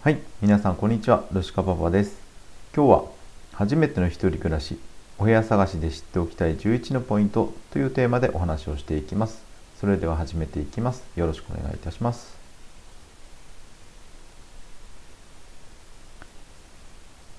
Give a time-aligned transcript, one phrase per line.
[0.00, 2.20] はい、皆さんこんにちは、ルシカパパです。
[2.72, 3.04] 今日は
[3.52, 4.78] 初めての一人暮らし、
[5.18, 9.42] お部屋探しで知っておきたい11のポイントというテーマでお話をしていきます。
[9.80, 11.02] それでは始めていきます。
[11.16, 12.38] よろしくお願いいたします。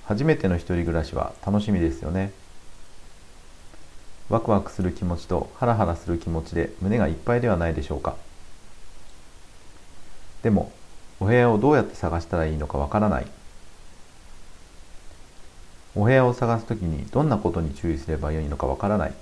[0.04, 2.34] 初めての一人暮らしは楽しみですよね。
[4.28, 8.18] ワクワクする気持ちとハラハラする気持ちで胸がいっぱいではないでしょうか。
[10.44, 10.74] でも
[11.20, 13.28] お部屋をどうやって探したらいいのかわからない。
[15.96, 19.14] お部屋を探すときにどんなことに注意すればいいのかわからない。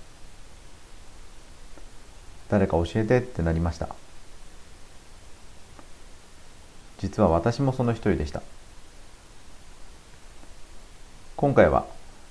[2.50, 3.90] 誰か教えてってなりました。
[7.00, 8.42] 実は私もその一人でした。
[11.36, 11.86] 今回は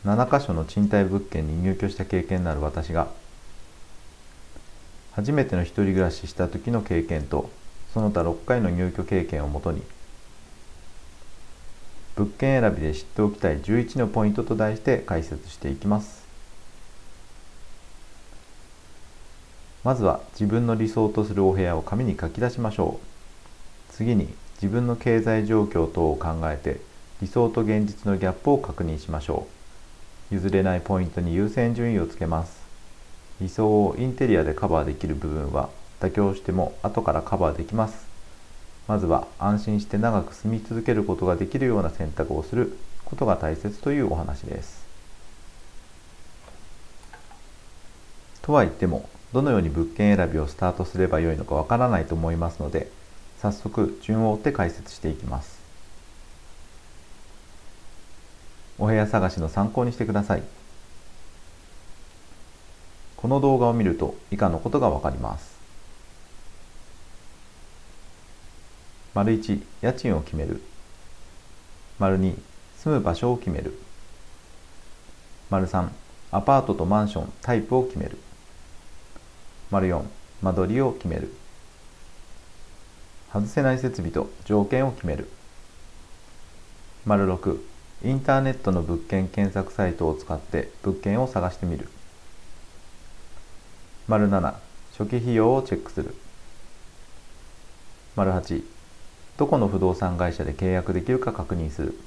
[0.04, 3.08] 7カ所の賃貸物件に入居した経験のある私が
[5.12, 7.50] 初めての一人暮らしした時の経験と
[7.96, 9.80] その他6回の入居経験をもとに
[12.14, 16.26] 物件選びで知っておきたい11のポイントと題して解説していきます。
[19.82, 23.94] まずは自分の理想とするお部屋を紙に書き出しましょう。
[23.94, 26.82] 次に自分の経済状況等を考えて
[27.22, 29.46] 理想と現実のギャップを確認しましょ
[30.30, 30.34] う。
[30.34, 32.60] 譲れないポイントに優先順位をつけます。
[33.40, 38.06] 理想をインテリアでカバーできる部分は妥協しても後からカバーできます。
[38.86, 44.86] まずは安心して長く住み続けることができるような選択をすることが大切というお話です。
[48.42, 52.90] とは言ってもどのように物件選びをスタートすればよいのかわからないと思いますので
[53.42, 55.58] 早速順を追って解説していきます。
[58.78, 60.42] お部屋探しの参考にしてください。
[63.16, 65.55] この動画を見ると以下のことがわかります。
[69.16, 70.60] 丸1家賃を決める。
[71.98, 72.38] 丸2
[72.76, 73.72] 住む場所を決める。
[75.48, 75.88] 丸3
[76.32, 78.18] アパートとマンションタイプを決める。
[79.70, 80.02] 丸4
[80.42, 81.32] 間取りを決める。
[83.32, 85.30] 外せない設備と条件を決める。
[87.06, 87.58] 丸6
[88.04, 91.88] インターネットの物件検索サイトを使って物件を探してみる。
[94.08, 94.56] 丸7
[94.98, 96.14] 初期費用をチェックする。
[98.14, 98.75] 丸8
[99.36, 101.98] どこの不動産会社で契約できるか確認する。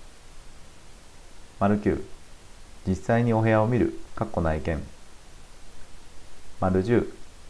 [1.60, 2.04] 丸9
[2.88, 4.00] 実際にお部屋を見る。
[4.16, 4.82] かっこ内見。
[6.60, 7.08] 丸10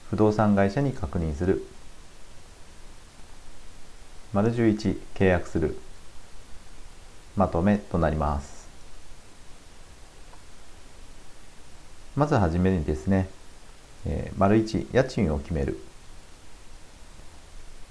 [0.10, 1.64] 不動産会社に確認する。
[4.34, 5.78] 丸11契約する。
[7.38, 8.68] まとめとなります。
[12.18, 13.30] まずはじめにですね、
[14.06, 15.80] えー、丸1家賃を決める。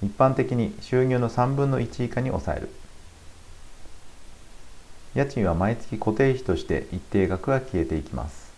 [0.02, 2.70] 一般的に収入の3分の1以下に抑える。
[5.14, 8.52] 家賃は毎月固定費として一定額が消えていきます。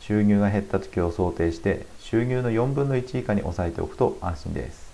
[0.00, 4.86] 収入が減った時を想定して収入の4分の1以下に抑えておくと安心です。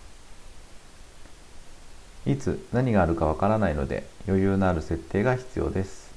[2.24, 6.10] いつ何があるかわからないので余裕のある設定が必要です。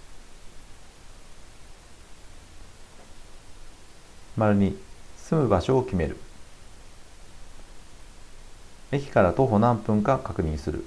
[4.38, 4.76] 丸2
[5.18, 6.18] 住む場所を決める。
[8.96, 10.86] 駅から徒歩何分か確認する。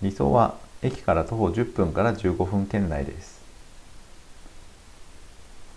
[0.00, 3.42] 理想は駅から徒歩10分から15分圏内です。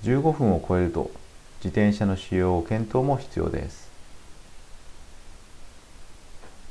[0.03, 1.11] 15分を超えると
[1.57, 3.89] 自転車の使用を検討も必要です。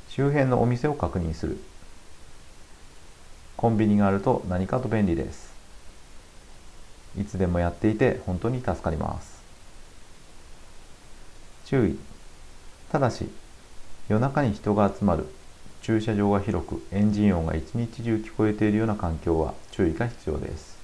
[0.08, 1.58] 周辺のお店を確認する。
[3.58, 5.52] コンビニがあると何かと便利です。
[7.18, 9.42] いつでもやっていて本当に助かります。
[11.66, 12.17] 注意。
[12.90, 13.28] ただし
[14.08, 15.26] 夜中に人が集まる。
[15.80, 20.78] 駐車場が広くエンジン音が一日中聞こえているような環境は注意が必要です。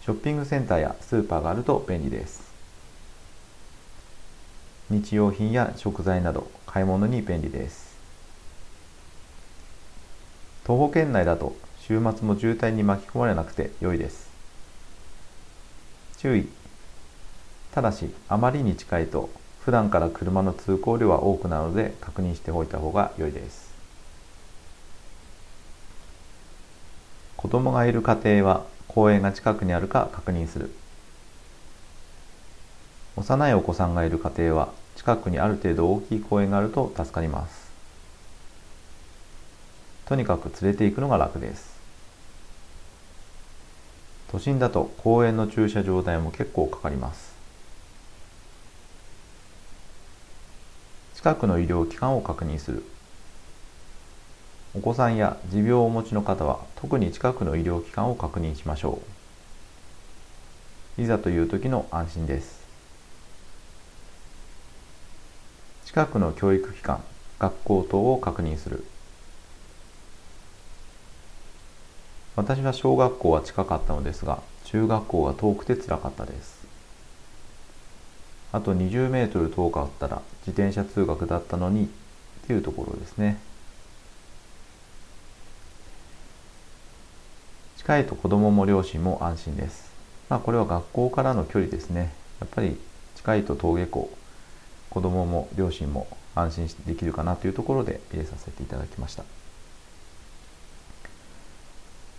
[0.00, 2.54] ショッピングセンターやスーパーがあると便利です。
[4.90, 7.98] 日用品や食材など買い物に便利です。
[10.62, 14.30] 徒歩圏内だと週末も渋滞に巻き込まれなくて良いです。
[16.18, 16.63] 注意。
[17.74, 19.30] ただしあまりに近いと
[19.64, 23.74] 普段から車の通行量は多くなるので確認しておいた方が良いです。
[27.36, 30.70] 子供がいる家庭は公園が近くにあるか確認する。
[33.16, 37.72] 幼いお子さんがいる家庭は近くにある程度大きい公園があると助かります。
[40.06, 41.74] とにかく連れて行くのが楽です。
[44.30, 47.33] 都心だと公園の駐車場代も結構かかります。
[51.24, 52.82] 近くの医療機関を確認する。
[54.74, 58.98] お子さんや持病をお持ちの方は特に近くの医療機関を確認しましょ
[60.98, 61.00] う。
[61.00, 62.68] いざという時の安心です。
[65.86, 67.02] 近くの教育機関
[67.38, 68.84] 学校等を確認する。
[72.36, 76.63] 私は小学校は近かったのですが中学校が遠くてつらかったです。
[78.54, 81.88] あと20メートル遠かったら自転車通学だったのにっ
[82.46, 83.40] ていうところですね。
[87.76, 89.90] 近いと子供も両親も安心です。
[90.28, 92.12] まあこれは学校からの距離ですね。
[92.38, 92.78] やっぱり
[93.16, 94.08] 近いと登下校
[94.88, 99.24] 子供も両親も安心できるかなというところで入れさせていただきました。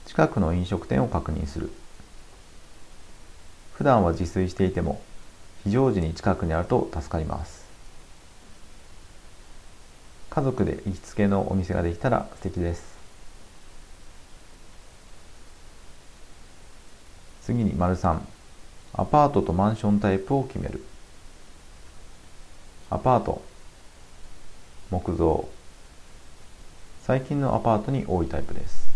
[0.05, 1.71] 近くの飲食店を確認する。
[3.75, 5.01] 普段は自炊していても
[5.65, 7.65] 非常時に近くにあると助かります。
[10.29, 12.95] 家族で行きつけのお店ができたら素敵です。
[17.41, 18.19] 次に丸3
[18.94, 20.83] アパートとマンションタイプを決める。
[22.91, 23.41] アパート。
[24.91, 25.50] 木造。
[27.01, 28.88] 最近のアパートに多いタイプです。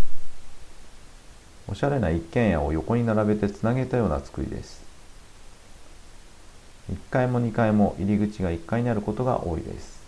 [1.68, 4.89] おしゃれな一軒家を横に並べてつなげたような作りです。
[6.92, 10.00] 1階も2階も入り口が1階にあることが多いです。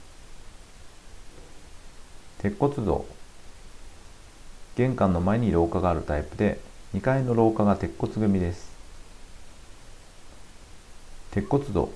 [2.39, 3.05] 鉄骨造
[4.75, 6.59] 玄関の前に廊下があるタイプで
[6.95, 8.71] 2階の廊下が鉄骨組です。
[11.31, 11.89] 鉄骨造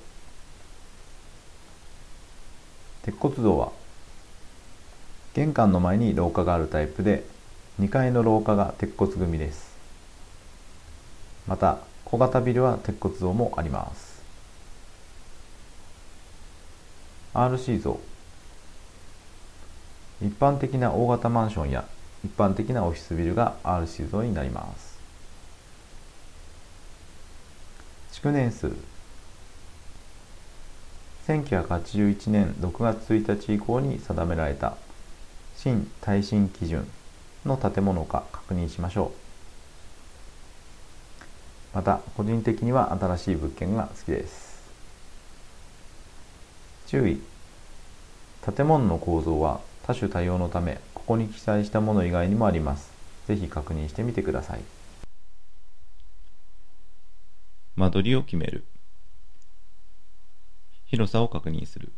[3.02, 3.72] 鉄骨造は
[5.34, 7.26] 玄関の前に廊下があるタイプで
[7.82, 9.76] 2階の廊下が鉄骨組です。
[11.48, 14.05] また小型ビルは鉄骨造もあります。
[17.36, 18.00] RC 像。
[20.22, 21.86] 一般的な大型マンションや
[22.24, 24.98] 一般的なオフィスビルが RC 像になります。
[28.14, 28.72] 築年数。
[31.28, 34.78] 1981年6月1日以降に定められた
[35.58, 36.88] 新耐震基準
[37.46, 39.12] の建物か確認しましょ
[41.74, 41.76] う。
[41.76, 44.55] また個人的には新しい物件が好きです。
[46.88, 47.20] 注意。
[48.46, 52.92] 建物の構造は多種多様のためここに記載したもの以外にもあります。
[53.28, 54.62] ぜひ確認してみてください。
[57.76, 58.64] 間取りを決める。
[60.86, 61.92] 広さを確認する。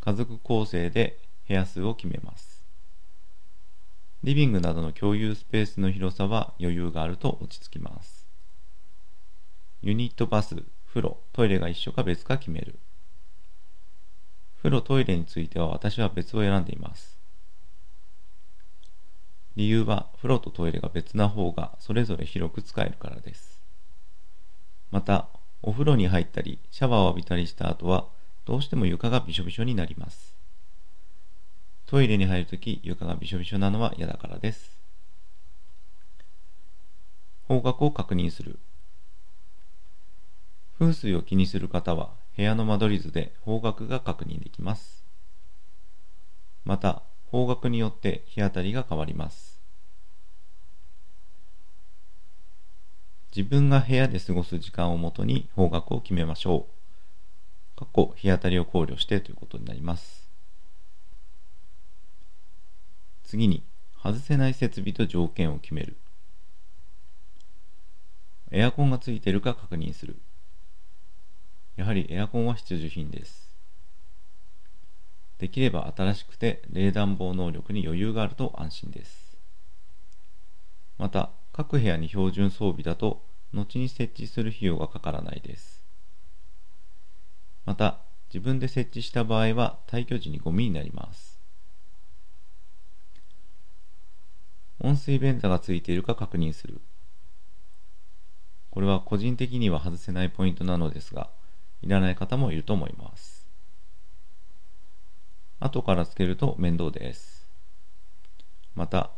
[0.00, 2.64] 家族構成で部屋数を決めます。
[4.22, 8.26] リビングなどの共有スペースの広さは余裕があると落ち着きます。
[9.82, 10.56] ユニットバス
[10.88, 12.78] 風呂トイレが一緒か別か決める。
[14.64, 17.18] 風呂トイレについては私は別を選んでいます。
[19.56, 23.60] 理由は風呂とトイレが別な方がそれぞれ広く使えるからです。
[24.90, 25.28] また、
[25.60, 28.06] お風呂に入ったりシャワーを浴びたりした後は
[28.46, 30.34] どうしても床がびしょびしょになります。
[31.84, 34.78] トイレに入るとき床がびしょびしょなのは嫌だからです。
[37.48, 38.58] 方角を確認する。
[40.78, 45.04] 風水を気にする方は部屋の間取り図で方角が確認できます。
[46.64, 49.60] また、方角によって日当たりが変わります。
[53.36, 56.74] 自分が部屋で過ごす時間をもとに方角を決めましょう。
[57.76, 60.28] 過去日当たりを考慮してということになります。
[63.24, 63.64] 次に、
[64.00, 65.96] 外せない設備と条件を決める。
[68.52, 70.16] エアコンがついているか確認する。
[71.76, 73.54] やはりエアコンは必需品です。
[75.38, 79.36] できれば新しくて冷暖房能力に余裕があると安心です。
[80.98, 85.84] また、各部屋に標準装備だと、後に設置する費用がかからないです。
[87.64, 91.40] また、自分で設置した場合は退去時にゴミになります。
[94.80, 96.80] 温水便座がついているか確認する。
[98.70, 101.30] これは個人的には外せないポイントなのですが、
[101.82, 103.46] いらない方もいると思います。
[105.60, 107.46] 後からつけると面倒です。
[108.74, 109.10] また、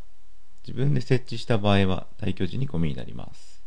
[0.67, 3.63] 自分で設置した場合は退去時にゴミになります。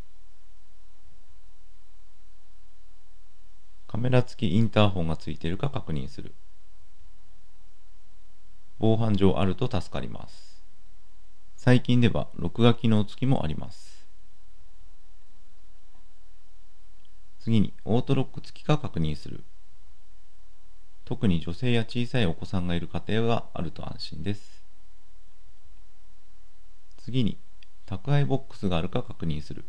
[3.87, 6.33] カメラ付きインターホンがついているか確認する。
[8.77, 10.61] 防犯上あると助かります。
[11.55, 13.88] 最近では録画機能付きもあります。
[17.49, 19.43] 次にオートロック付きか確認する。
[21.03, 24.63] 特に女性や小さいお子さんがいる家庭はあると安心です。
[26.99, 27.39] 次に
[27.87, 29.65] 宅配ボックスがあるか確認する。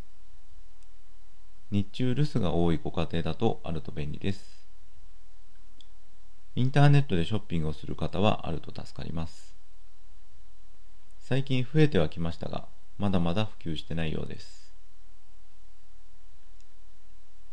[1.70, 4.68] 日中留守が多いご家庭だとあると便利です。
[6.54, 9.56] インターネットでショッピングをする方はあると助かります。
[11.18, 12.68] 最近増えてはきましたが
[12.98, 14.59] まだまだ普及してないようです。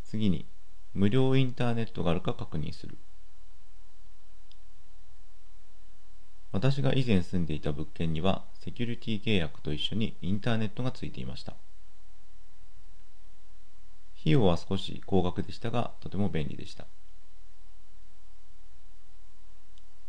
[0.09, 0.45] 次に
[0.93, 2.97] 無料インターネットがあるか確認する。
[6.53, 11.53] 私が以前住んでいた物件にはセキュリティ契約と一緒にインターネットがついていました。
[14.21, 16.85] 費用は少し高額でしたがとても便利でした。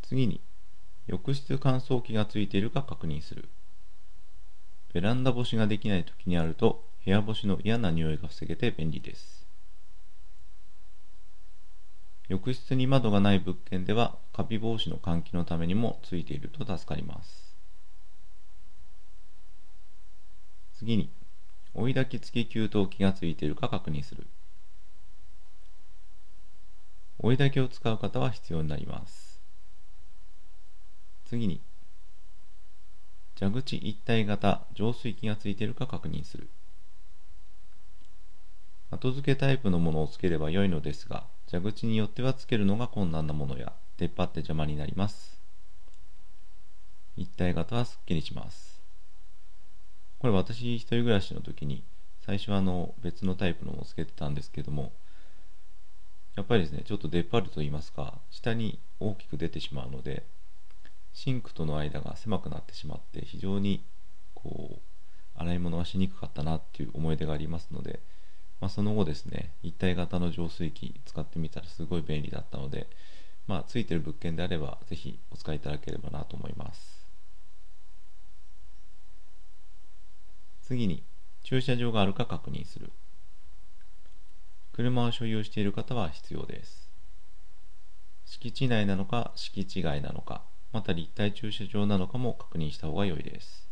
[0.03, 0.41] 次に
[1.09, 3.49] 浴室乾燥機がついているか確認する。
[4.95, 9.38] ベランダ干しができない時にあると部屋干しの嫌な匂いが防げて便利です。
[12.29, 17.57] 浴室に窓がない物件ではカビ防止の換気のためにもついていると助かります。
[20.75, 21.11] 次に
[21.75, 24.27] 追い焚き付き給湯器がついているか確認する。
[27.19, 29.41] 追い焚きを使う方は必要になります。
[31.25, 31.61] 次に
[33.39, 36.49] 蛇口一体型浄水器がついているか確認する。
[38.91, 45.41] 後付けタイプのものをつければ良いのですが蛇口によってはつけるのが困難なものや出っ張って邪魔になります。
[47.17, 48.81] 一体型はすっきりします。
[50.19, 51.83] これ私一人暮らしの時に
[52.27, 54.93] 最初はあの別のタイプのもつけてたんですけども
[56.37, 60.25] やっぱりですねちょっと出っ張ると言いますか下に大きく出てしまうので
[61.15, 63.83] シンクとの間が狭くなってしまって非常に
[64.35, 64.79] こう
[65.39, 68.01] 洗い物がしにくかったなっていう思い出がありますので、
[68.61, 72.89] まあ、その後ですね一体型の浄水器使ってみたらすごい便利だったので、
[73.47, 76.99] まあ、ついてる物件であればぜひお使いいただければなと思います。
[80.63, 81.03] 次に
[81.45, 82.93] 駐車場があるか確認する。
[84.73, 86.91] 車を所有している方は必要です。
[88.27, 93.67] 敷地内なのか敷地外なのかまた立体駐車場なのかも確認した方が良いです。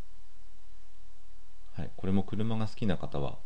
[1.75, 3.39] はい、これも車が好きな方は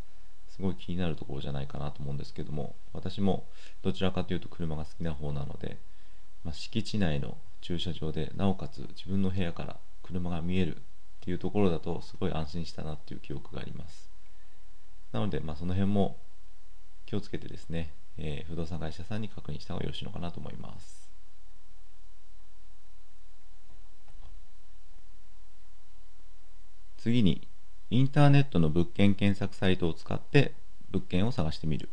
[0.60, 3.46] すごい気になるところじゃないかなと思うんですけども私も
[3.82, 5.78] どちらかというと車が好きな方なので、
[6.44, 10.80] まあ、敷地内の駐車場でなおかつ自分の部屋から車が見えるっ
[11.22, 14.10] ていうところだとすごい安心したなっていう記憶があります。
[15.12, 16.18] なので、まあ、その辺も
[17.06, 21.08] 気をつけてですね、えー、不動産会社さんに確認した方がよろしいのかなと思います。
[26.98, 27.48] 次に
[27.92, 30.54] インターネットの物件検索サイトを使って
[30.92, 31.88] 物件を探してみる。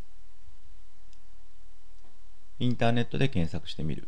[2.59, 4.07] インターネットで検索してみる。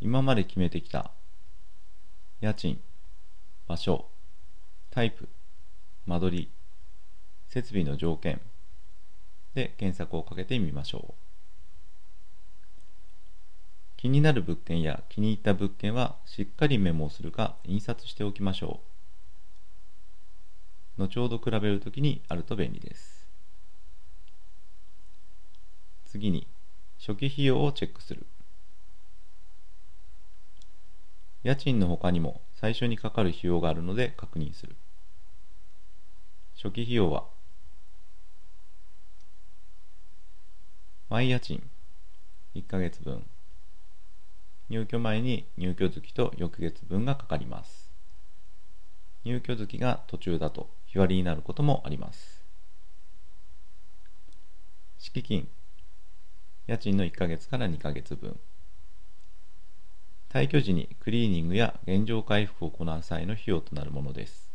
[0.00, 1.10] 今まで決めてきた
[2.40, 2.78] 家賃
[3.66, 4.06] 場所
[4.90, 5.28] タイプ
[6.06, 6.50] 間取り
[7.48, 8.40] 設備の条件
[9.54, 11.25] で検索をかけてみましょう。
[13.96, 18.80] 気になる物件や気に入った物件はしっかりメモをするか印刷しておきましょ
[20.98, 21.02] う。
[21.02, 23.26] 後ほど比べるときにあると便利です。
[26.06, 26.46] 次に
[26.98, 28.26] 初期費用をチェックする。
[31.42, 34.76] 家賃の他にも最初にかかる費用があるので確認する。
[36.56, 37.24] 初期費用は
[41.08, 41.62] 毎家賃
[42.54, 43.24] 1ヶ月分
[44.68, 47.92] 入居前に入居月と翌月分がかかります。
[49.24, 52.42] 入居月が途中だと日割りになることもあります。
[54.98, 55.48] 敷金、
[56.66, 58.38] 家賃の1ヶ月から2ヶ月分。
[60.28, 64.50] 退去時にクリーニングや原状回復を行う際の費用となるものです。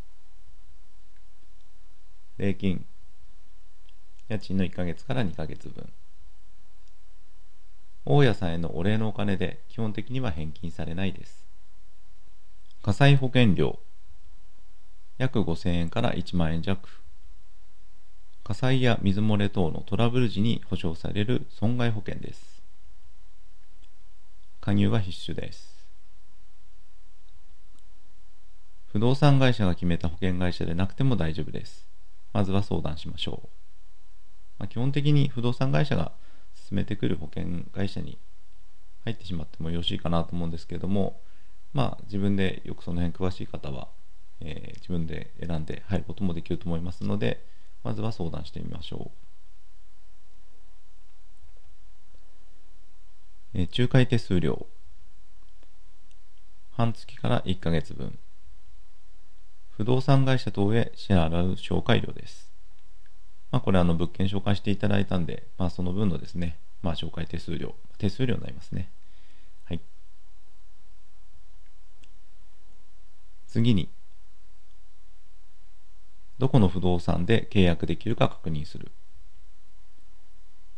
[2.38, 2.86] 礼金、
[4.28, 5.90] 家賃の1ヶ月から2ヶ月分。
[8.06, 11.46] 大家さんへのお礼のお金で基本的には返金されないです。
[12.82, 13.80] 火災保険料
[15.18, 16.90] 約5000円から1万円弱。
[18.44, 22.64] 火災や水漏れ等のトラブル時に保証される損害保険です。
[24.60, 25.86] 加入は必須です。
[28.92, 31.86] 不動産会社が決めた保険会社でなくても大丈夫です。
[32.34, 33.50] まずは相談しましょう、
[34.60, 36.12] まあ、基本的に不動産会社が
[36.72, 38.18] 進めてくる保険会社に
[39.04, 41.20] 入ってしまってもよろしいかなと思うんですけれども、
[41.74, 43.90] まあ、自分でよくその辺詳しい方は、
[44.40, 47.46] えー、自分で選んで入ることもできると思いますので、
[47.84, 49.12] まずは相談してみましょ
[53.54, 53.58] う。
[53.60, 54.66] え仲介手数料。
[56.72, 58.18] 半月から1ヶ月分。
[59.72, 62.51] 不動産会社等へ支払う紹介料です。
[63.52, 68.90] まあこれあの物件紹介していただいたんでまあその分のですねまあ紹介手数料手数料になりますね。
[69.66, 69.80] はい。
[73.48, 73.90] 次に
[76.40, 78.92] どこの不動産で契約できるか確認する。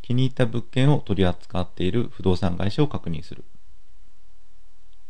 [0.02, 3.44] 気に入った物件を取り扱っている不動産会社を確認する。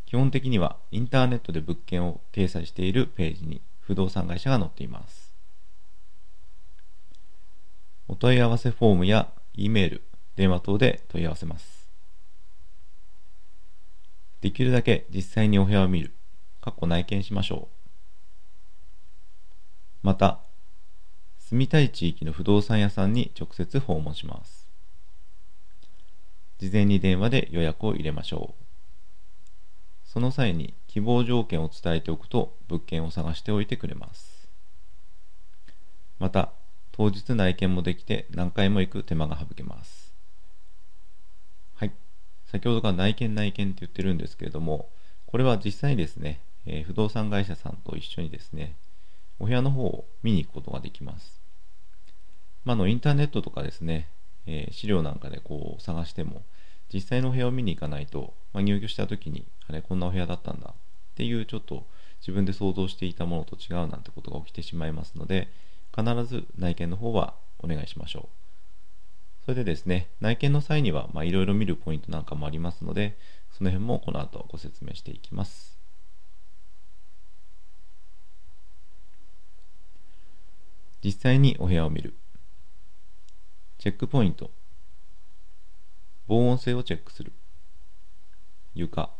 [0.06, 5.23] 基本的にはインターネットで物件を掲載しているページに不動産会社が載っています。
[8.08, 10.02] お問い合わせフォームや E メール、
[10.36, 11.88] 電話等で問い合わせます
[14.40, 16.12] できるだけ実際にお部屋を見る、
[16.60, 17.68] かっこ内見しましょ
[20.02, 20.40] うまた
[21.38, 24.64] 住みたい地域の不動産屋さんに直接訪問します
[26.64, 28.64] 事前に電話で予約を入れましょう。
[30.04, 34.48] その際に希望条件を伝えておくと物件を探しておいてくれます。
[36.18, 36.52] また、
[36.96, 40.14] 当日内見もできて何回も行く手間が省けます。
[41.74, 41.92] はい。
[42.46, 44.88] 先ほどから内見内見って言ってるんですけれども、
[45.26, 48.76] これは実際にですね、えー、不動産会社さんと一緒にですね、
[49.40, 51.40] お部屋の方を見に行くことができます。
[52.64, 54.08] まあ、のインターネットとかですね、
[54.46, 56.42] えー、資料なんかでこう探しても
[56.92, 60.74] 実際のお部屋を見に行かないと、まあ、入居した時にあれこんなお部屋だったんだっ
[61.16, 61.86] ていうちょっと
[62.20, 65.48] 自分で想像していたものと違うなんてことが起きてしまいますので
[65.96, 69.44] 必ず内見の方はお願いしましょう。
[69.44, 73.16] それでですね内見の際にはいろいろ見るポイントなんかもありますので
[73.52, 75.78] その辺もこの後ご説明していきます。
[81.04, 82.14] 実際にお部屋を見る。
[83.78, 84.50] チェックポイント。
[86.26, 87.32] 防音性をチェックする。
[88.74, 89.10] 床。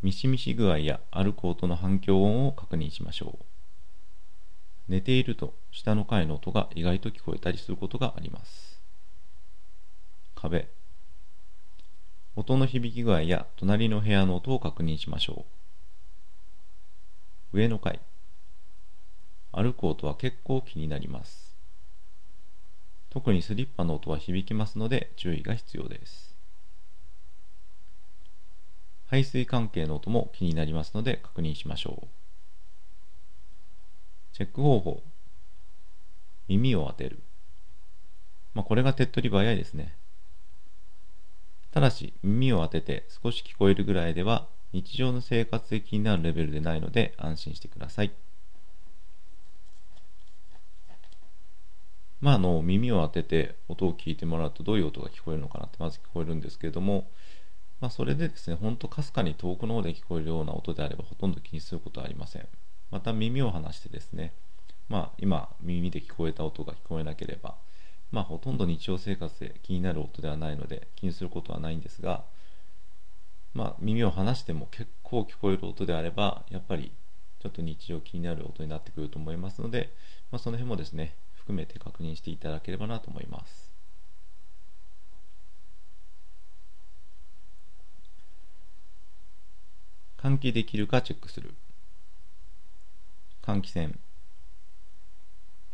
[0.00, 3.47] ミシミシ具合やあるコートの反響音を確認しましょう。
[4.88, 8.80] 寝ていると下の階の音が意外と聞こえたりすることがあります。
[10.34, 10.68] 壁。
[12.36, 15.44] 音の響き具合や隣の部屋の音を確認しましょ
[17.52, 17.58] う。
[17.58, 18.00] 上の階。
[19.52, 21.54] 歩く音は結構気になります。
[23.10, 26.34] 特にスリッパの音は響きますので注意が必要です。
[29.06, 32.17] 排水関係の音も気になりますので確認しましょう。
[34.38, 35.02] チェック方法。
[36.46, 37.18] 耳を当てる。
[38.54, 39.96] まあ、これが手っ取り早いですね。
[41.72, 48.12] ただし耳を当てて少し聞こえるぐらいでは日常の生活で気になるレベルでないので安心してください。
[52.20, 57.10] まあ、あの耳を当てて音を聞いてもらうとどういう音が聞こえるのかなってまず聞こえるんですけれども、
[57.80, 62.46] まあ、それでですね、ほんとかすかに遠くの方で聞こえるような音であればほとんど気にすることはありません。
[62.90, 64.32] また耳を離してですね、
[64.88, 67.54] まあ、今耳で聞こえた音が聞こえなければ、
[68.10, 72.24] まあ、ほとんど日常生活で気になる音ではないので気にすることはないんですが、
[73.54, 76.92] まあ、耳を離しても結構聞こえる音であればやっぱり
[77.40, 79.92] ちょっと日常気になる音になってくると思いますので、
[80.32, 83.68] まあ、その辺もですね含めて確認していただければなと思います。
[90.18, 91.54] 換気できるかチェックする。
[93.48, 93.98] 換気扇。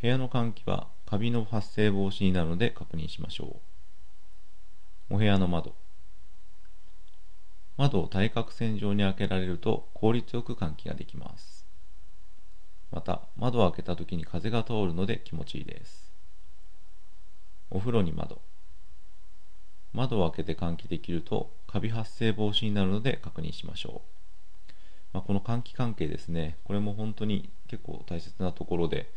[0.01, 3.61] 部屋の換気はカビの発生防止になるので確認しましょ
[5.11, 5.15] う。
[5.15, 5.75] お部屋の窓。
[7.77, 11.65] 窓を対角線上に開けられると効率よく換気ができます。
[12.95, 16.13] また窓を開けた時に風が通るので気持ちいいです
[17.69, 18.41] お風呂に窓
[19.93, 24.75] 窓を開けて換気できるとカビ発生防止になるので確認しましょう、
[25.13, 29.11] まあ、この換気関係ですねこれも本当に結構大切なところで、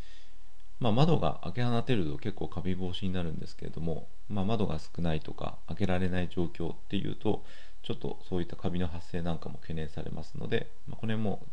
[0.79, 7.43] まあ、窓が開け放てると結構カビ防止になるんですけれども、まあ、窓が少ないとか開けられない状況っていうと
[7.83, 11.45] ちょっとそういったカビの発生なんかも懸念されますので、まあ、これも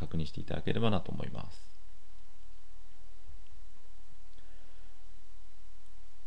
[0.00, 1.62] 確認していただければなと思います。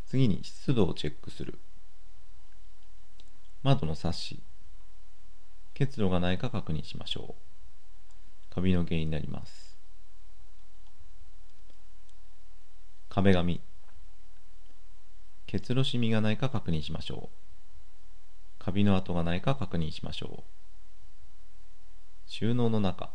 [0.08, 1.60] 次に湿度をチェックする。
[3.64, 4.40] 窓のサッシ。
[5.74, 8.54] 結露がないか確認しましょう。
[8.54, 9.71] カビの原因になります。
[13.14, 13.60] 壁紙。
[15.46, 18.64] 結露シミがないか確認しましょう。
[18.64, 20.44] カビの跡がないか確認しましょう。
[22.26, 23.10] 収納の中。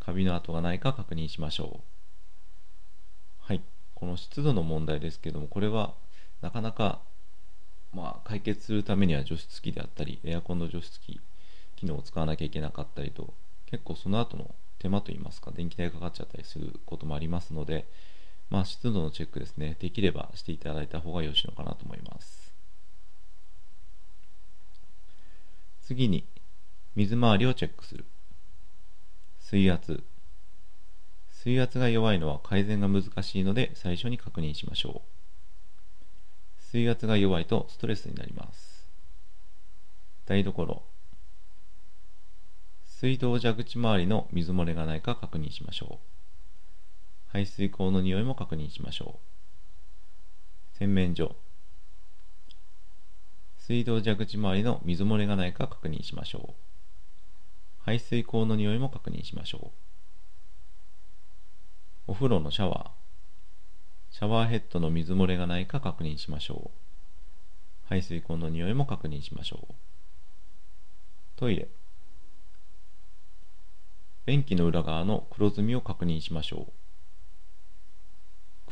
[0.00, 3.46] カビの跡がないか確認しましょう。
[3.46, 3.62] はい。
[3.94, 5.94] この湿度の問題ですけども、これは
[6.40, 7.00] なかなか
[7.92, 11.20] まあ、解決するためには除湿機であったりエアコンの除湿機
[11.76, 13.34] 機能を使わなきゃいけなかったりと
[13.66, 17.86] 結構その後の手間といいますか電気代かかっちゃったりすることもありますので、
[18.52, 19.78] まあ、湿度のチェックですね。
[19.80, 22.52] できればしていただいた方がよろしいのかなと思います。
[25.80, 26.26] 次に
[26.94, 28.04] 水回りをチェックする。
[29.40, 30.04] 水圧。
[31.30, 36.62] 水圧が弱いのは改善が難しいので最初に確認しましょう。
[36.70, 38.86] 水圧が弱いとストレスになります。
[40.26, 40.82] 台所。
[42.84, 46.11] 水道蛇口周りの水漏れがないか確認しましょう。
[47.32, 49.18] 排水口の匂いも確認しましょ
[50.74, 50.76] う。
[50.76, 51.34] 洗面所。
[53.56, 56.54] 水道蛇口周りの水漏れがないか確認しましょう。
[57.86, 59.72] 排水口の匂いも確認しましょ
[62.08, 62.10] う。
[62.12, 64.14] お風呂のシャワー。
[64.14, 66.78] シャワーヘッドの水漏れがないか確認しましょう。
[67.88, 69.74] 排水口の匂いも確認しましょう。
[71.36, 71.68] トイレ。
[74.26, 76.81] 便器の裏側の黒ずみを確認しましょう。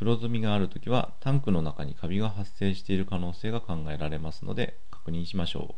[0.00, 5.74] 黒ずみがあるときはタンクの中にカビが発生している可能性が考えられますので確認しましょ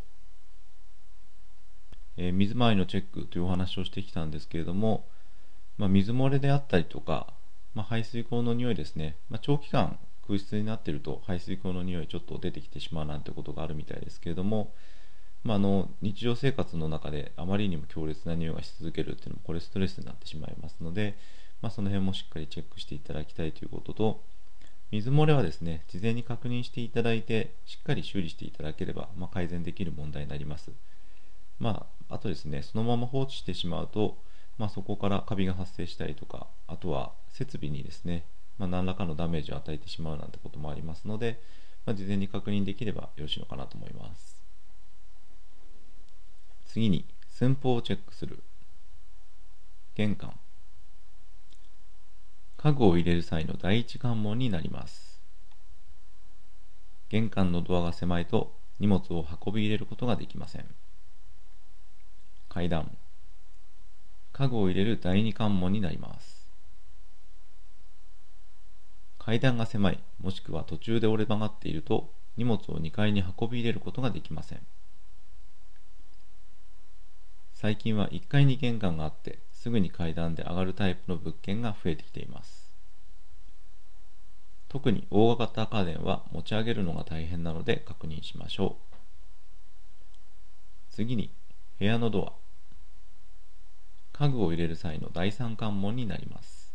[2.19, 5.09] う、えー、水回りのチェックというお話をしてきたんですけれども、
[5.77, 7.35] まあ、水漏れであったりとか、
[7.75, 14.73] まあ、排水口の匂いですね、まあ、長期間空室になっていると排水口の匂いちょっと出てきてしまうなんてことがあるみたいですけれども、
[15.43, 21.17] まあ、あの日常生活の中であまりにも強烈な匂いがし続けるっていうのもこれストレスになってしまいますので、
[21.63, 24.21] まあ、その辺もしっかりチェックしていただきたいということと
[24.91, 30.71] 水漏れはですね事前に確認していただいてしっかり修理していただければ、まあ、改善できる問題になります。
[31.59, 34.19] まああとですねそのまま放置してしまうと、
[34.59, 38.25] まあ、そこからカビが発生したりとかあとは設備にですね、
[38.59, 41.41] まあ、何らかのダメージを与えてしまうなんてこともありますので、
[41.87, 44.37] まあ、事前に確認できればよろしいのかなと思います。
[46.67, 48.43] 次に寸法をチェックする。
[49.95, 50.42] 玄関。
[52.63, 55.21] 家具を入れる際の第一関門になります。
[57.09, 60.67] 玄関のドアが狭いと荷物を運び入れることができません。
[62.49, 62.97] 階段。
[64.33, 66.47] 家具を入れる第二関門になります。
[69.19, 74.61] 階段が狭いもしくは途中で折れ曲がっていると荷物を2階に運び入れることができません。
[77.55, 82.69] 最近は1階に玄関があってすぐに階段で上がるタイプの物件が増えてきています。
[84.69, 88.97] 特に大型家電は持ち上げるのが大変なので確認しましょう。
[90.91, 91.31] 次に
[91.79, 92.33] 部屋のドア。
[94.19, 96.75] 家具を入れる際の第三関門になります。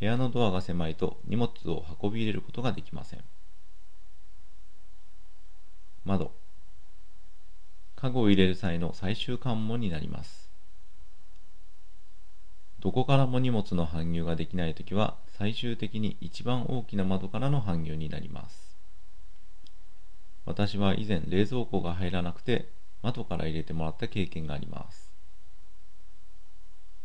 [0.00, 3.24] 部屋のドアが狭いと荷物を運び入れることができません。
[6.04, 6.30] 窓。
[7.96, 10.41] 家具を入れる際の最終関門になります。
[12.82, 18.76] どこからも荷物の搬入ができないときは最終的に一番大きな窓からの搬入になります。
[20.44, 25.12] 私は以前冷蔵庫が入らなくて窓から入れてもらった経験があります。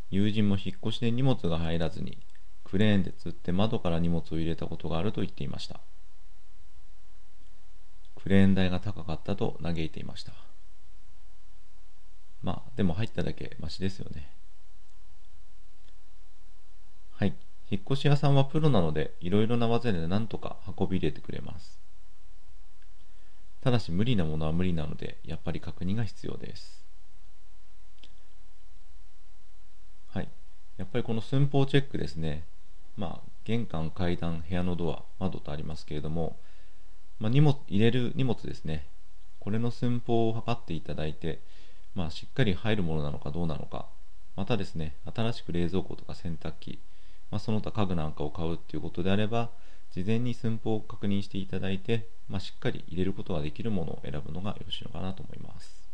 [0.10, 2.18] 友人も引っ越しで荷物が入らずに
[2.64, 5.80] クレーンで吊って窓から荷物を入れたことがあると言っていました。
[8.16, 10.34] クレーン代が高かったと嘆いていました。
[12.42, 14.37] まあ、でも入っただけマシですよね。
[17.18, 17.34] はい。
[17.72, 21.80] 引っ越し屋さんはプロなので、いろいろな技で何とか運び入れてくれます。
[23.64, 26.86] ただし無理なものは無理なので、やっぱり確認が必要です。
[30.10, 30.30] はい。
[30.78, 32.44] やっぱりこの寸法チェックですね。
[32.98, 36.38] まあ、玄関、階段、部屋のドア、窓とありますけれども、
[37.18, 38.86] まあ、荷物、入れる荷物ですね。
[39.40, 41.42] これの寸法を測っていただいて、
[41.96, 43.88] まあ、しっかり入るものなのかどうなのか、
[44.36, 46.78] またですね、新しく冷蔵庫とか洗濯機、
[47.32, 49.50] まあ、その他家具なんかを買うっていうことであれば、
[49.92, 55.88] 事前に寸法を確認していただいて、まあ、しっかり入れることができるものを選ぶのがよろしいのかなと思います。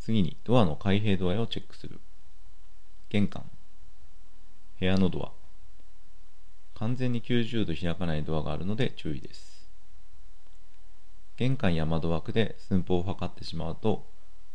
[0.00, 2.00] 次に、ドアの開閉度合いをチェックする。
[3.08, 3.44] 玄関、
[4.80, 5.32] 部屋のドア、
[6.74, 9.68] 完全に90度開かないドアがあるので注意です。
[11.36, 14.06] 玄関や窓枠で寸法を測ってしまうと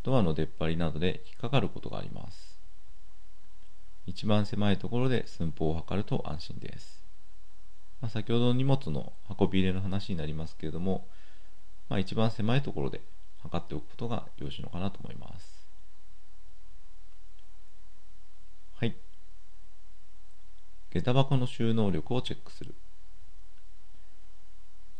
[0.03, 2.58] ドアの出っ張りなどで引っかかることがあります。
[4.09, 7.03] 一番狭いところで寸法を測ると安心です。
[8.01, 11.07] まあ、先ほどの荷物の運び入れの話になりますけれども、
[11.89, 13.01] まあ、一番狭いところで
[13.43, 15.67] 測っておくことがよろしいのかなと思います。
[18.77, 18.95] はい。
[20.91, 22.73] 下駄箱の収納力をチェックする。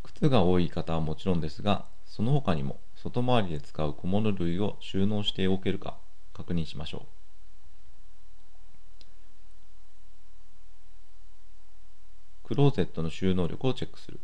[0.03, 5.97] 靴が多い方はもちろんですがその他にも外回りで使う小物類を収納しておけるか
[6.33, 7.18] 確認しましょう
[12.49, 14.19] クローゼットの収納力をチェックする。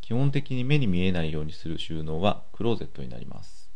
[0.00, 3.68] 基本的に目に見えないようにする収納はクローゼットになります。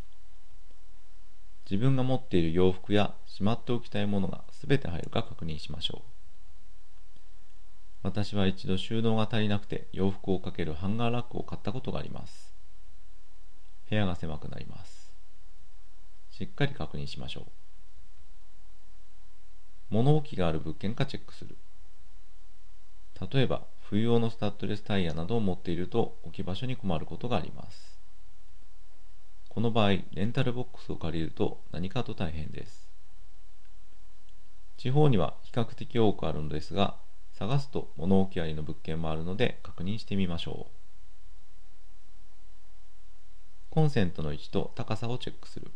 [1.71, 7.19] 自分が持っている洋服やしまっておきたいものが全て入るか確認しましょう。
[8.03, 12.55] 私は一度収納が足りなくて洋服をかけるハンガーラックを買ったことがあります。
[13.91, 15.13] 部屋が狭くなります。
[16.31, 17.45] しっかり確認しましょう。
[19.91, 21.59] 物置がある物件かチェックする。
[23.33, 27.99] 例えば冬用のスタッドレスタイヤなどを持っていると置き場所に困ることがあります。
[29.49, 32.89] この場合レンタルボックスを借りると何かと大変です。
[34.77, 36.97] 地方には比較的多くあるのですが
[37.33, 40.81] 探すと物置ありの物件もあるので確認してみましょう。
[43.71, 45.71] コンセントの位置と高さをチェックする。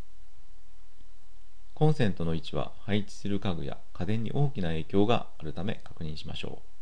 [1.75, 6.74] コンセントの位置は配置する家具や家電に大きな影響があるため確認しましょう。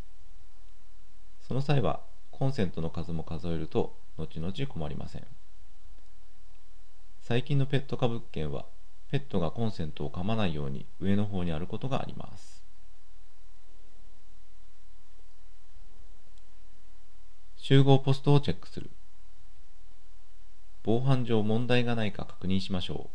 [1.52, 5.26] その際はコンセントの数も数えると後々困りません。
[7.20, 8.64] 最近のペット可物件は
[9.10, 12.64] ペットがコンセントを噛まないように上の方にあることがあります。
[17.58, 18.88] 集合ポストをチェックする。
[20.82, 23.10] 防犯上問題がないか確認しましょ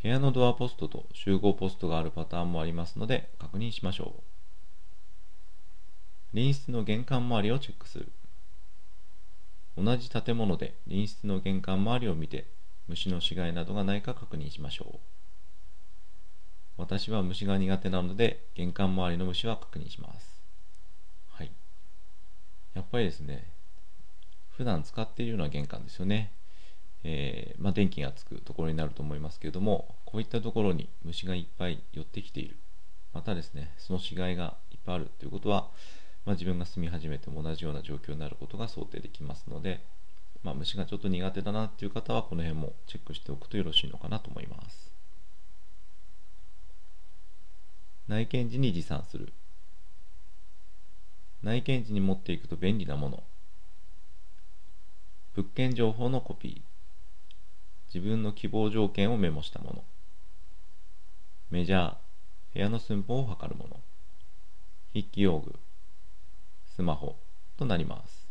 [0.00, 0.02] う。
[0.02, 4.35] 部屋のドアポストと集合ポストがあるパターンもありますので確認しましょう。
[6.32, 8.10] 隣室の玄関周りをチェックする。
[9.76, 12.46] 同じ建物で隣室の玄関周りを見て
[12.88, 14.98] 虫の死骸などがないか確認しましょう。
[16.78, 20.40] 私は虫が苦手なので玄関周りの虫は確認します。
[21.30, 21.50] はい。
[22.74, 23.46] やっぱりですね
[24.56, 26.32] 普段使っているような玄関ですよね。
[27.04, 32.56] えー、まあ、電気がつくところになると思いますけれどもこういったところに虫がいっぱい寄ってきている。
[33.12, 35.68] またですねその死骸がいっぱいあるということは
[36.26, 39.80] まあ、自分が住み始めても同じような状況になることが想定できますので、
[40.42, 44.90] まあ、虫がちょっと苦手だなっていう方はこの辺もチェックしておくとよろしいのかなと思います。
[48.08, 49.32] 内見時に持参する。
[51.42, 53.22] 内見時に持っていくと便利なもの。
[55.34, 56.60] 物件情報のコピー。
[57.94, 59.84] 自分の希望条件をメモしたもの。
[61.50, 61.94] メジャー。
[62.54, 63.80] 部屋の寸法を測るもの。
[64.92, 65.56] 筆記用具。
[66.76, 67.16] スマホ
[67.56, 68.28] となります。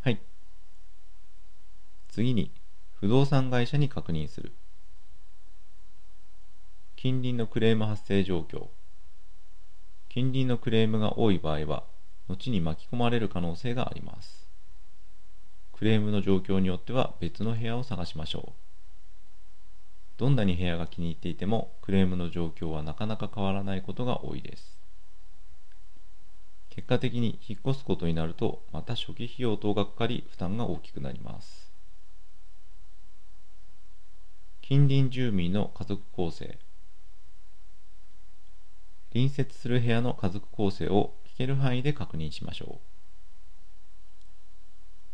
[0.00, 0.20] はい。
[2.08, 2.50] 次に、
[2.94, 4.52] 不動産会社に確認する。
[6.96, 8.66] 近隣のクレーム発生状況。
[10.08, 11.84] 近隣のクレームが多い場合は、
[12.26, 14.50] 後に巻き込まれる可能性があります。
[15.72, 18.63] クレームの状況によっては別の部屋を探しましょう。
[20.16, 24.78] どんなに部屋が気に入っていてもクレームの状況はなかなか変わらないことが多いです。
[26.70, 31.70] 結果的に引っ越すことになるとまた初期費用等がかかり負担が大きくなります。
[34.62, 36.58] 近隣住民の家族構成。
[39.12, 42.94] 隣接する部屋の家族構成を聞ける範囲で確認しましょう。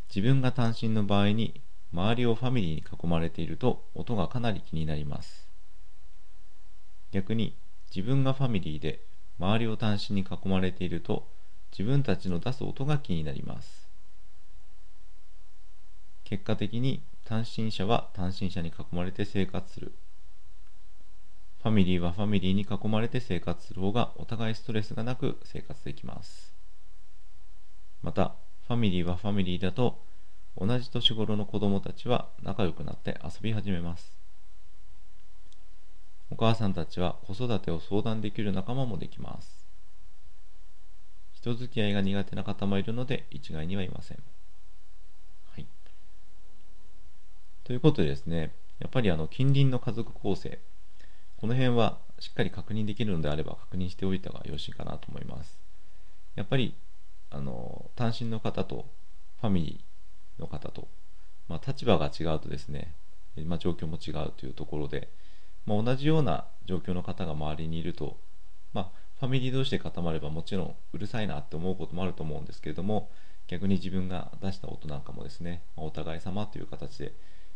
[0.09, 1.61] 自分が単身の場合に
[1.93, 5.49] 周りをファミリーに囲まれていると音がかなり気になります。
[7.13, 7.57] 逆に
[7.95, 9.01] 自分がファミリーで
[9.39, 11.27] 周りを単身に囲まれていると
[11.73, 13.89] 自分たちの出す音が気になります。
[16.25, 19.93] 結果的に単身者は単身者に囲まれて生活する。
[21.63, 26.55] ファミリーはファミリーに囲まれて生活する方がお互いストレスがなく生活できます。
[28.03, 28.35] また
[28.67, 29.99] ファミリーはファミリーだと
[30.61, 34.13] 同じ年頃の子供たちは仲良くなって遊び始めます。
[36.31, 39.67] お母さんたちは子育てを相談できる仲間もできます。
[41.33, 44.19] 人付き合いが苦手な方もいるので一概にはいません。
[45.55, 45.67] はい。
[47.65, 50.59] ということでですねやっぱりあの近隣の家族構成
[51.39, 55.59] この辺はしっかり確認できるのであれば確認しておいた方がよろしいかなと思います。
[56.35, 56.75] やっぱり
[57.31, 58.85] あの単身の方と
[59.41, 59.90] ファミリー
[60.39, 60.89] の方と、
[61.49, 62.95] まあ、立場が違うとですね、
[63.45, 65.09] まあ、状況も違うというところで、
[65.67, 68.17] まあ、同じような状況の方が周りにいると、
[68.73, 73.11] まファミリー同士で固まればもちろんうるさいなって思うこともあると思うんですけれども
[73.49, 77.13] 逆に自分が出した音なんかもですね、まお互い様という形で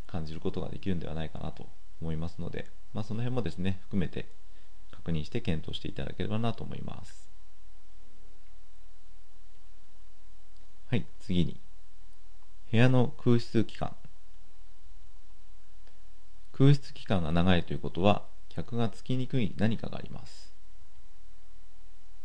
[0.07, 1.67] 感じることができるんではないかなと
[2.03, 4.27] 思いますので、まその辺もですね含めて
[4.91, 7.31] 確認して検討していただければなと思います。
[10.89, 11.57] はい、次に
[12.75, 13.95] 部屋の空室期間
[16.51, 20.53] 空室期間が長いということは客がつきにくい何かがあります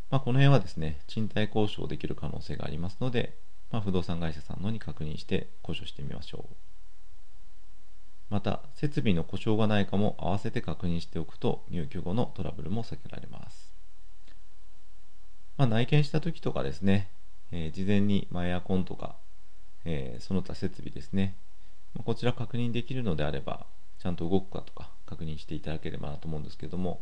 [0.09, 3.38] まあ、この辺はですね、賃貸交渉できる可能性がありますので、
[3.69, 6.55] まあ、不動産会社さんのに確認して交渉してみましょう。
[8.31, 13.75] また、設備の故障がないかも合わせて確認しておくと入居後のトラブルも避けられます。
[15.57, 17.12] まあ、内見した時とかですね、
[17.51, 19.15] えー、事前に、まエアコンとか、
[19.85, 21.35] えー、その他設備ですね、
[21.95, 23.65] まこちら確認できるのであれば、
[23.99, 27.01] ちゃんと動くかとか確認していただければなと思うんですけども、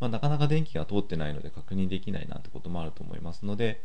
[0.00, 3.80] まあ、なかなか電気が通ってないので確認できないなんてこともあると思いますので、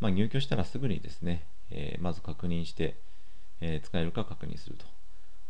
[0.00, 2.94] まあ、入居したらすぐにですね、えー、まず確認して、
[3.60, 4.86] えー、使えるか確認すると。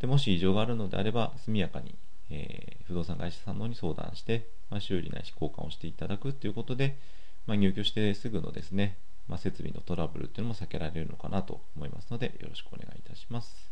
[0.00, 1.94] でもし異常があるのであれば、速やかに、
[2.30, 6.98] え、不動産会社さんの方に相談して、まあ、修理ないし交換をしていただくということで、
[7.46, 8.96] ま、入居してすぐのですね、
[9.28, 13.70] まあ、設備のトラブルっていうのも避けられるのかなと思いますので、よろしくお願いいたします。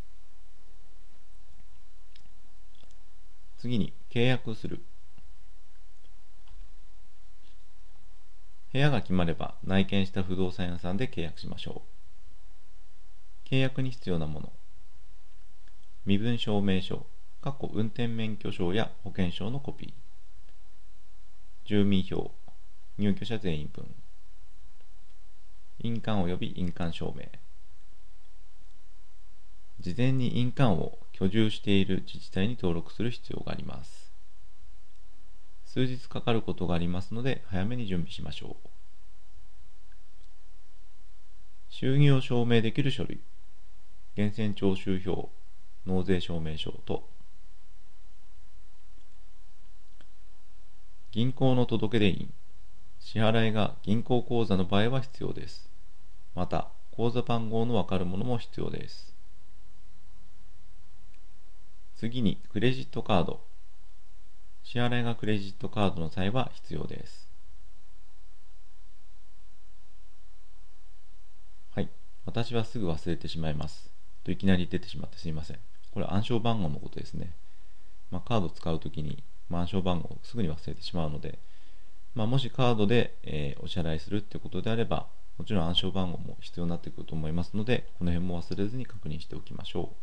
[3.58, 4.84] 次に、契約する。
[8.72, 11.82] 部屋が決まれば内見した不動産屋さんで契約しましょ
[13.46, 13.48] う。
[13.48, 14.52] 契約に必要なもの。
[16.04, 17.06] 身分証明書、
[17.40, 19.92] 過去運転免許証や保険証のコピー。
[21.66, 22.32] 住民票、
[22.98, 23.94] 入居者全員分。
[25.84, 27.28] 印鑑及び印鑑証明。
[29.78, 34.04] 事前に印鑑を居住している自治体に登録する必要があります。
[35.74, 38.68] 数日かかることがありますので早めに準備しましょう
[41.68, 43.18] 収入を証明できる書類
[44.16, 45.30] 源泉徴収票
[45.84, 47.08] 納税証明書と
[51.10, 52.32] 銀行の届出印
[53.00, 55.68] 支払いが銀行口座の場合は必要です
[56.34, 59.12] また口座番号のわかるものも必要です
[61.96, 63.40] 次にクレジットカード
[64.64, 67.28] 支払いがクレジットカードの際は必要です。
[71.74, 71.88] はい。
[72.24, 73.90] 私はすぐ忘れてしまいます。
[74.24, 75.58] といきなり出てしまってすみません。
[75.92, 77.34] これ暗証番号のことですね。
[78.10, 81.38] まあ、カードを使うときに、まあ、暗証番号をすぐに忘れてしまうので、
[82.14, 89.96] まあ、もしカードで、えー、お支払いするってことであれば、もちろん暗証番号も必要になってくると思いますので、この辺も忘れずに確認しておきましょう。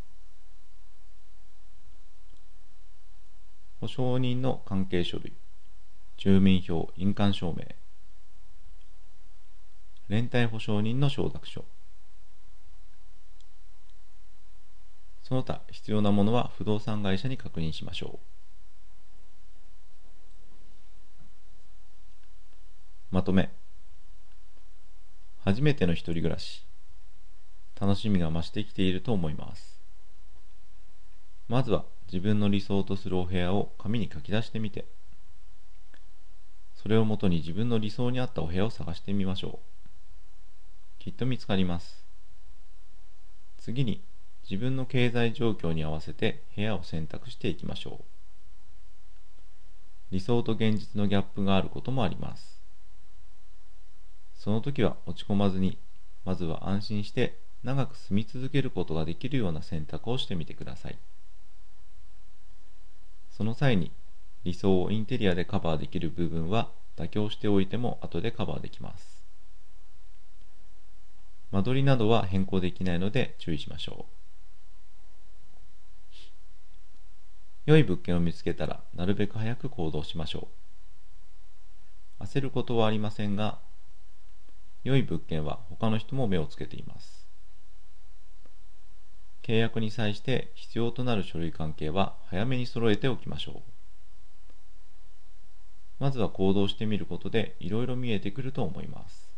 [3.81, 5.33] 保証人の関係書類、
[6.17, 7.65] 住民票、印鑑証明、
[10.09, 11.65] 連帯保証人の承諾書、
[15.23, 18.19] その他必要なものは不動産会社に確認しましょ
[23.11, 23.15] う。
[23.15, 23.49] まとめ
[25.43, 26.63] 初めての一人暮らし。
[27.79, 29.81] 楽しみが増してきていると思います。
[31.47, 34.85] まずは自分の理想とするお部屋を紙に書き出してみて。
[36.75, 41.03] それをもとに自分の理想に合ったお部屋を探してみましょう。
[41.03, 42.05] きっと見つかります。
[43.57, 44.03] 次に
[44.43, 48.03] 自分の経済状況に合わせて部屋を選択していきましょう。
[50.11, 52.60] 理想と現実のギャップがあることもあります。
[54.43, 55.77] その時は落ち込まずに
[56.25, 60.97] まずは安心して長く住み続けることができるような選択をしてみてください。
[63.37, 63.91] その際に
[64.43, 69.23] 理想をインテリアでカバーできる部分は妥協しておいても後でカバーできます。
[71.51, 74.07] 間取りなどは変更できないので注意しましょ
[77.67, 77.69] う。
[77.69, 80.47] 良い物件を見つけたらなるべく早く行動しましょ
[82.19, 82.23] う。
[82.23, 83.59] 焦ることはありませんが、
[84.83, 87.25] 良い物件は他の人も目をつけています。
[89.43, 93.61] 契約に際して必要となる書類関係は早めに揃えておきましょう。
[95.99, 99.29] まずは行動してみることでいろいろ見えてくると思います。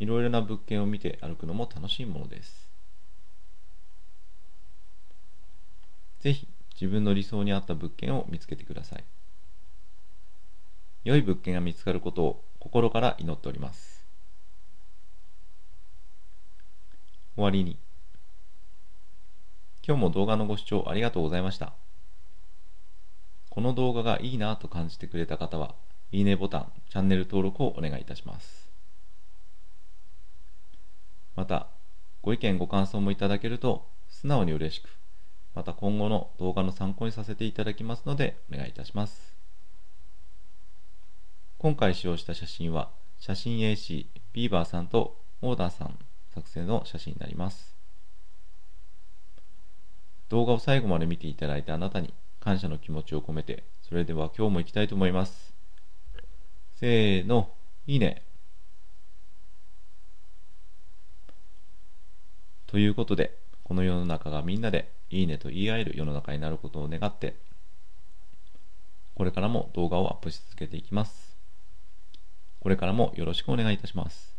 [0.00, 2.68] いろいろな物件を見て歩くのも楽しいものです。
[6.20, 9.04] ぜひ自分の理想に合った物件を見つけてください。
[11.04, 14.06] 良い物件が見つかることを心から祈っております。
[17.36, 17.76] 終わりに。
[19.86, 21.74] 今日も動画のご視聴ありがとうございました。
[23.50, 25.74] この動画がいいなと感じてくれた方は、
[26.10, 28.66] いいねボタン、チャンネル登録をお願いいたします。
[31.36, 31.68] また、
[32.22, 34.88] ご意見ご感想もいただけると素直に嬉しく、
[35.54, 39.33] また今後の動画の参考にさせていただきますのでお願いいたします。
[41.64, 45.98] 今回使用した写真は写真 AC ビーバーさんとオーダーさん
[46.34, 47.74] 作成の写真になります。
[50.28, 55.54] 動画を最後まで見ていただいたあなたに感謝の気持ちを込めて、それでは今日も行きたいと思います。
[56.78, 57.48] せーの、
[57.86, 58.24] いいね。
[62.66, 67.36] ということで、この世の中がみんなでいいねと言い合える世の中になることを願って、
[69.14, 71.33] これからも動画をアップし続けていきます。
[72.64, 74.34] これからもよろしくお願いいたします。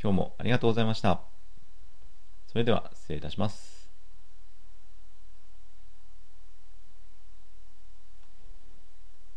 [0.00, 1.22] 今日もありがとうございました。
[2.46, 3.73] それでは失礼いたします。